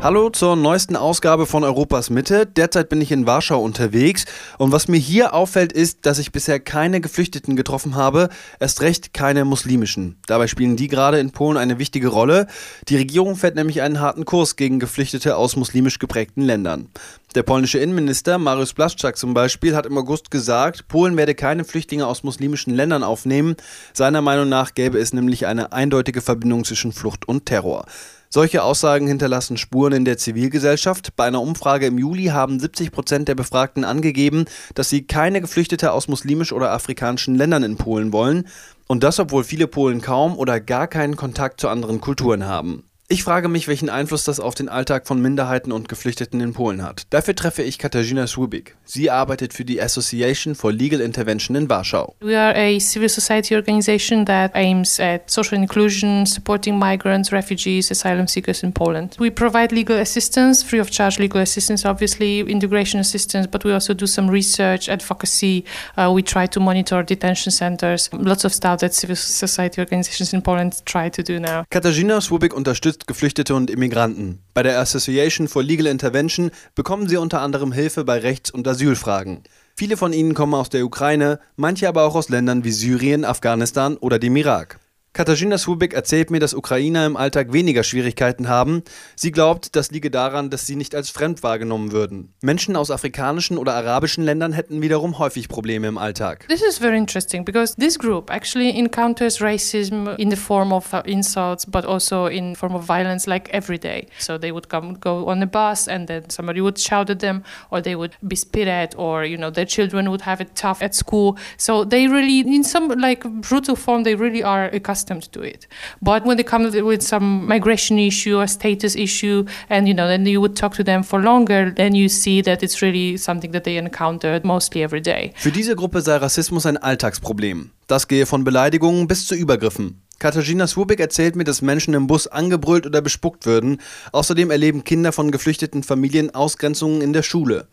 [0.00, 2.46] Hallo zur neuesten Ausgabe von Europas Mitte.
[2.46, 6.60] Derzeit bin ich in Warschau unterwegs und was mir hier auffällt ist, dass ich bisher
[6.60, 8.28] keine Geflüchteten getroffen habe,
[8.60, 10.16] erst recht keine muslimischen.
[10.26, 12.46] Dabei spielen die gerade in Polen eine wichtige Rolle.
[12.88, 16.88] Die Regierung fährt nämlich einen harten Kurs gegen Geflüchtete aus muslimisch geprägten Ländern.
[17.34, 22.06] Der polnische Innenminister Mariusz Blaszczak zum Beispiel hat im August gesagt, Polen werde keine Flüchtlinge
[22.06, 23.56] aus muslimischen Ländern aufnehmen.
[23.92, 27.84] Seiner Meinung nach gäbe es nämlich eine eindeutige Verbindung zwischen Flucht und Terror.
[28.30, 31.16] Solche Aussagen hinterlassen Spuren in der Zivilgesellschaft.
[31.16, 35.92] Bei einer Umfrage im Juli haben 70 Prozent der Befragten angegeben, dass sie keine Geflüchtete
[35.92, 38.46] aus muslimisch oder afrikanischen Ländern in Polen wollen.
[38.86, 42.87] Und das, obwohl viele Polen kaum oder gar keinen Kontakt zu anderen Kulturen haben.
[43.10, 46.82] Ich frage mich, welchen Einfluss das auf den Alltag von Minderheiten und Geflüchteten in Polen
[46.82, 47.04] hat.
[47.08, 48.76] Dafür treffe ich Katarzyna Swubik.
[48.84, 52.16] Sie arbeitet für die Association for Legal Intervention in Warschau.
[52.20, 58.28] We are a civil society organization that aims at social inclusion, supporting migrants, refugees, asylum
[58.28, 59.16] seekers in Poland.
[59.18, 63.94] We provide legal assistance, free of charge legal assistance, obviously, integration assistance, but we also
[63.94, 65.64] do some research, advocacy.
[65.96, 68.10] Uh, we try to monitor detention centers.
[68.12, 71.64] Lots of stuff that civil society organizations in Poland try to do now.
[71.70, 74.40] Katarzyna Swubik unterstützt unterstützt Geflüchtete und Immigranten.
[74.54, 79.42] Bei der Association for Legal Intervention bekommen sie unter anderem Hilfe bei Rechts- und Asylfragen.
[79.76, 83.96] Viele von ihnen kommen aus der Ukraine, manche aber auch aus Ländern wie Syrien, Afghanistan
[83.96, 84.80] oder dem Irak.
[85.18, 88.84] Katarzyna Swubik erzählt mir, dass Ukrainer im Alltag weniger Schwierigkeiten haben.
[89.16, 92.32] Sie glaubt, das liege daran, dass sie nicht als fremd wahrgenommen würden.
[92.40, 96.46] Menschen aus afrikanischen oder arabischen Ländern hätten wiederum häufig Probleme im Alltag.
[96.46, 101.02] This is very interesting because this group actually encounters racism in the form of uh,
[101.04, 104.06] insults but also in form of violence like every day.
[104.20, 107.42] So they would come go on a bus and then somebody would shout at them
[107.72, 110.80] or they would be spit at or you know their children would have it tough
[110.80, 111.36] at school.
[111.56, 115.66] So they really in some like brutal form they really are accustomed accustomed to it.
[116.02, 120.26] But when they come with some migration issue or status issue, and you know, then
[120.26, 123.64] you would talk to them for longer, then you see that it's really something that
[123.64, 125.32] they encounter mostly every day.
[125.36, 127.70] Für diese Gruppe sei Rassismus ein Alltagsproblem.
[127.86, 130.02] Das gehe von Beleidigungen bis zu Übergriffen.
[130.18, 133.80] Katarzyna Swubik erzählt mir, dass Menschen im Bus angebrüllt oder bespuckt würden.
[134.10, 137.68] Außerdem erleben Kinder von geflüchteten Familien Ausgrenzungen in der Schule.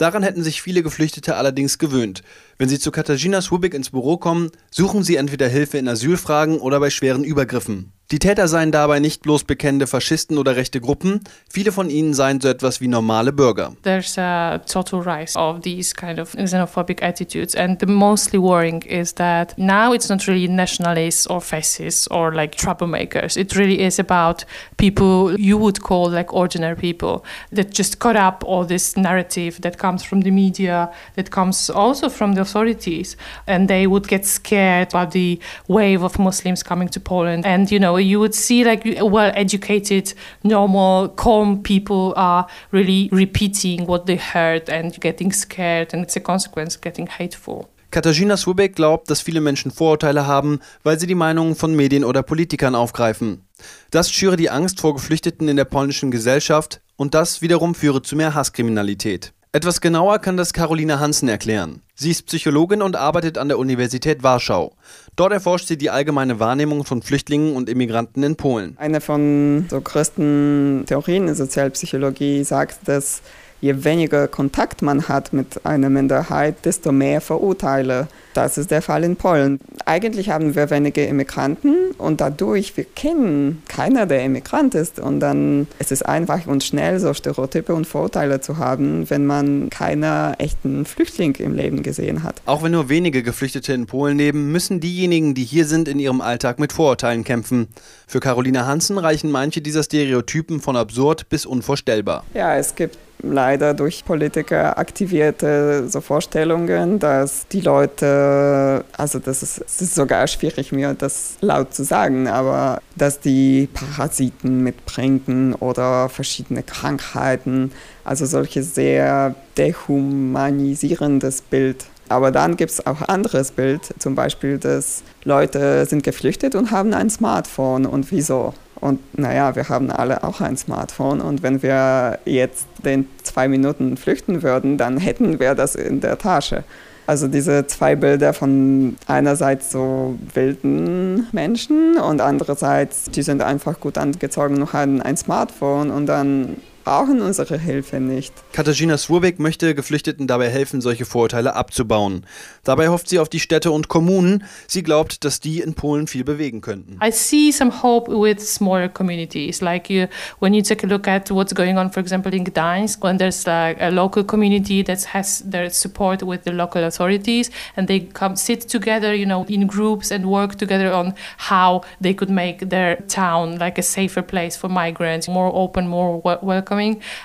[0.00, 2.22] Daran hätten sich viele Geflüchtete allerdings gewöhnt.
[2.56, 6.80] Wenn sie zu Katarzyna Swubik ins Büro kommen, suchen sie entweder Hilfe in Asylfragen oder
[6.80, 7.92] bei schweren Übergriffen.
[8.10, 12.40] Die Täter seien dabei nicht bloß bekennende Faschisten oder rechte Gruppen, viele von ihnen seien
[12.40, 13.76] so etwas wie normale Bürger.
[13.84, 19.14] There's a total rise of these kind of xenophobic attitudes and the mostly worrying is
[19.14, 23.36] that now it's not really nationalists or fascists or like troublemakers.
[23.36, 24.44] It really is about
[24.76, 29.78] people you would call like ordinary people that just caught up all this narrative that
[29.78, 34.88] comes from the media, that comes also from the authorities and they would get scared
[34.88, 38.84] about the wave of Muslims coming to Poland and you know you would see like
[39.00, 46.02] well educated, normal, calm people are really repeating what they heard and getting scared, and
[46.02, 47.68] it's a consequence getting hateful.
[47.90, 52.22] Katarzyna Swubek glaubt, dass viele Menschen Vorurteile haben, weil sie die Meinungen von Medien oder
[52.22, 53.42] Politikern aufgreifen.
[53.90, 58.14] Das schüre die Angst vor Geflüchteten in der polnischen Gesellschaft und das wiederum führe zu
[58.14, 59.32] mehr Hasskriminalität.
[59.52, 61.82] Etwas genauer kann das Carolina Hansen erklären.
[61.96, 64.76] Sie ist Psychologin und arbeitet an der Universität Warschau.
[65.16, 68.76] Dort erforscht sie die allgemeine Wahrnehmung von Flüchtlingen und Immigranten in Polen.
[68.78, 73.22] Eine von so größten Theorien in Sozialpsychologie sagt, dass
[73.60, 78.08] je weniger Kontakt man hat mit einer Minderheit, desto mehr Verurteile.
[78.34, 79.58] Das ist der Fall in Polen.
[79.86, 85.00] Eigentlich haben wir wenige Immigranten und dadurch, wir kennen keiner, der Immigrant ist.
[85.00, 89.68] Und dann ist es einfach und schnell, so Stereotype und Vorurteile zu haben, wenn man
[89.68, 92.40] keinen echten Flüchtling im Leben gesehen hat.
[92.46, 96.20] Auch wenn nur wenige Geflüchtete in Polen leben, müssen diejenigen, die hier sind, in ihrem
[96.20, 97.66] Alltag mit Vorurteilen kämpfen.
[98.06, 102.24] Für Carolina Hansen reichen manche dieser Stereotypen von absurd bis unvorstellbar.
[102.32, 109.58] Ja, es gibt leider durch Politiker aktivierte so Vorstellungen, dass die Leute, also das ist,
[109.58, 116.08] es ist sogar schwierig mir das laut zu sagen, aber dass die Parasiten mitbringen oder
[116.08, 117.72] verschiedene Krankheiten,
[118.04, 121.86] also solche sehr dehumanisierendes Bild.
[122.08, 126.92] Aber dann gibt es auch anderes Bild, zum Beispiel, dass Leute sind geflüchtet und haben
[126.92, 128.52] ein Smartphone und wieso?
[128.80, 133.96] Und naja, wir haben alle auch ein Smartphone und wenn wir jetzt den zwei Minuten
[133.96, 136.64] flüchten würden, dann hätten wir das in der Tasche.
[137.06, 143.98] Also diese zwei Bilder von einerseits so wilden Menschen und andererseits, die sind einfach gut
[143.98, 146.56] angezogen und haben ein Smartphone und dann
[146.90, 148.34] brauchen unsere Hilfe nicht.
[148.52, 152.26] Katarzyna Swurbeck möchte Geflüchteten dabei helfen, solche Vorurteile abzubauen.
[152.64, 154.42] Dabei hofft sie auf die Städte und Kommunen.
[154.66, 156.98] Sie glaubt, dass die in Polen viel bewegen könnten.
[157.00, 159.60] I see some hope with smaller communities.
[159.60, 160.08] Like you,
[160.40, 163.46] when you take a look at what's going on, for example, in Gdańsk, when there's
[163.46, 168.34] like a local community that has their support with the local authorities, and they come
[168.34, 172.96] sit together, you know, in groups and work together on how they could make their
[173.06, 176.79] town like a safer place for migrants, more open, more welcoming.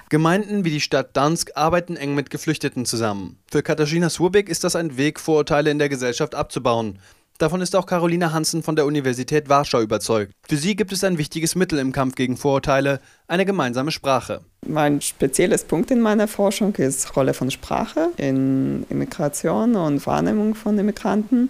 [0.09, 3.37] Gemeinden wie die Stadt Dansk arbeiten eng mit Geflüchteten zusammen.
[3.51, 6.99] Für Katarzyna Swurbeck ist das ein Weg, Vorurteile in der Gesellschaft abzubauen.
[7.37, 10.31] Davon ist auch Carolina Hansen von der Universität Warschau überzeugt.
[10.47, 14.39] Für sie gibt es ein wichtiges Mittel im Kampf gegen Vorurteile, eine gemeinsame Sprache.
[14.65, 20.55] Mein spezielles Punkt in meiner Forschung ist die Rolle von Sprache in Immigration und Wahrnehmung
[20.55, 21.49] von Immigranten.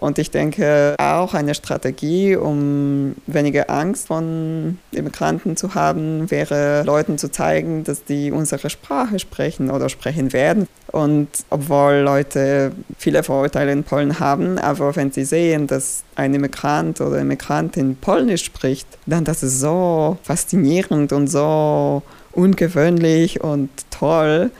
[0.00, 7.18] Und ich denke auch eine Strategie, um weniger Angst von Immigranten zu haben, wäre Leuten
[7.18, 10.68] zu zeigen, dass die unsere Sprache sprechen oder sprechen werden.
[10.92, 17.00] Und obwohl Leute viele Vorurteile in Polen haben, aber wenn sie sehen, dass ein Immigrant
[17.00, 22.02] oder Immigrantin Polnisch spricht, dann das ist so faszinierend und so
[22.32, 24.50] ungewöhnlich und toll,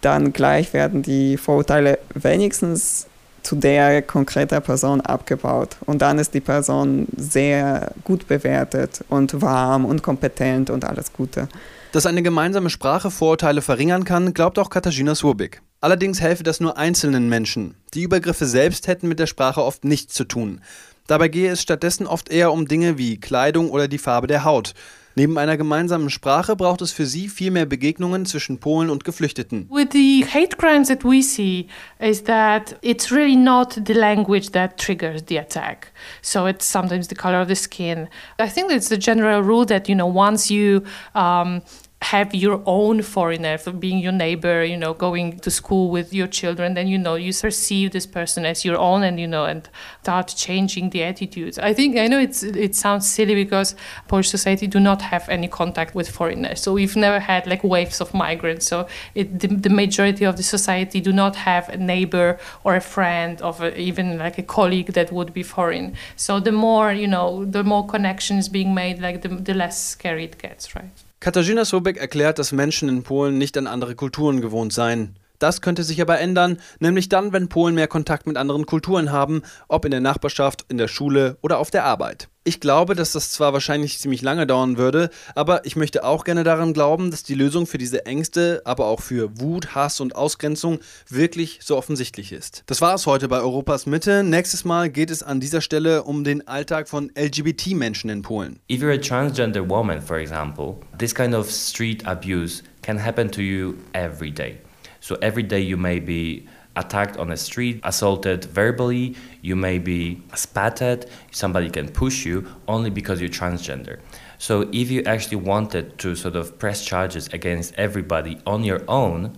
[0.00, 3.06] dann gleich werden die Vorurteile wenigstens
[3.44, 5.76] zu der konkreten Person abgebaut.
[5.86, 11.48] Und dann ist die Person sehr gut bewertet und warm und kompetent und alles Gute.
[11.92, 15.62] Dass eine gemeinsame Sprache Vorurteile verringern kann, glaubt auch Katarzyna Swurbeck.
[15.80, 17.74] Allerdings helfe das nur einzelnen Menschen.
[17.92, 20.60] Die Übergriffe selbst hätten mit der Sprache oft nichts zu tun.
[21.06, 24.72] Dabei gehe es stattdessen oft eher um Dinge wie Kleidung oder die Farbe der Haut.
[25.16, 29.68] Neben einer gemeinsamen Sprache braucht es für sie viel mehr Begegnungen zwischen Polen und Geflüchteten.
[29.70, 31.68] With the hate crimes that we see
[32.00, 35.92] is that it's really not the language that triggers the attack.
[36.20, 38.08] So it's sometimes the color of the skin.
[38.40, 40.82] I think it's the general rule that you know once you
[41.14, 41.62] um,
[42.12, 46.74] have your own foreigner being your neighbor you know going to school with your children
[46.74, 49.68] then you know you perceive this person as your own and you know and
[50.02, 51.58] start changing the attitudes.
[51.58, 53.74] I think i know it's it sounds silly because
[54.08, 58.00] polish society do not have any contact with foreigners so we've never had like waves
[58.00, 62.38] of migrants so it, the, the majority of the society do not have a neighbor
[62.64, 65.94] or a friend of even like a colleague that would be foreign.
[66.16, 70.24] So the more you know the more connections being made like the, the less scary
[70.24, 74.74] it gets right Katarzyna Sobek erklärt, dass Menschen in Polen nicht an andere Kulturen gewohnt
[74.74, 75.16] seien.
[75.44, 79.42] Das könnte sich aber ändern, nämlich dann, wenn Polen mehr Kontakt mit anderen Kulturen haben,
[79.68, 82.30] ob in der Nachbarschaft, in der Schule oder auf der Arbeit.
[82.44, 86.44] Ich glaube, dass das zwar wahrscheinlich ziemlich lange dauern würde, aber ich möchte auch gerne
[86.44, 90.78] daran glauben, dass die Lösung für diese Ängste, aber auch für Wut, Hass und Ausgrenzung
[91.10, 92.62] wirklich so offensichtlich ist.
[92.64, 94.24] Das war es heute bei Europas Mitte.
[94.24, 98.60] Nächstes Mal geht es an dieser Stelle um den Alltag von LGBT-Menschen in Polen.
[98.70, 103.42] If you're a transgender woman, for example, this kind of street abuse can happen to
[103.42, 104.56] you every day.
[105.04, 106.46] So every day you may be
[106.76, 112.88] attacked on the street, assaulted verbally, you may be spatted, somebody can push you only
[112.88, 113.98] because you're transgender.
[114.38, 119.36] So if you actually wanted to sort of press charges against everybody on your own,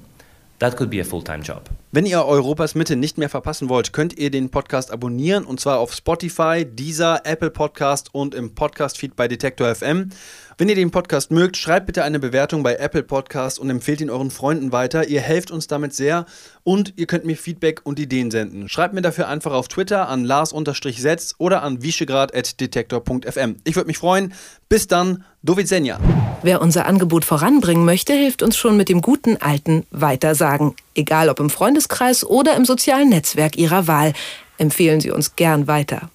[0.60, 1.68] that could be a full-time job.
[1.90, 5.80] Wenn ihr Europas Mitte nicht mehr verpassen wollt, könnt ihr den Podcast abonnieren und zwar
[5.80, 10.10] auf Spotify, Deezer, Apple Podcast und im Podcast-Feed bei Detektor FM.
[10.58, 14.08] Wenn ihr den Podcast mögt, schreibt bitte eine Bewertung bei Apple Podcast und empfehlt ihn
[14.08, 15.06] euren Freunden weiter.
[15.06, 16.24] Ihr helft uns damit sehr
[16.64, 18.66] und ihr könnt mir Feedback und Ideen senden.
[18.70, 23.56] Schreibt mir dafür einfach auf Twitter an lars-setz oder an wieschegrad.detektor.fm.
[23.64, 24.32] Ich würde mich freuen.
[24.70, 26.00] Bis dann, do widzenia.
[26.42, 30.74] Wer unser Angebot voranbringen möchte, hilft uns schon mit dem guten alten Weitersagen.
[30.94, 34.14] Egal ob im Freundeskreis oder im sozialen Netzwerk Ihrer Wahl.
[34.56, 36.08] Empfehlen Sie uns gern weiter.